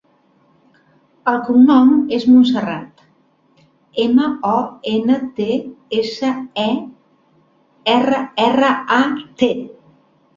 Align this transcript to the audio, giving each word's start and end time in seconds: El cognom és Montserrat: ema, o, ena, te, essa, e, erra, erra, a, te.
El 1.31 1.35
cognom 1.47 1.89
és 2.17 2.23
Montserrat: 2.29 3.03
ema, 4.03 4.29
o, 4.51 4.53
ena, 4.93 5.17
te, 5.41 5.47
essa, 5.99 6.31
e, 6.63 6.71
erra, 7.97 8.23
erra, 8.47 8.73
a, 8.97 8.99
te. 9.43 9.51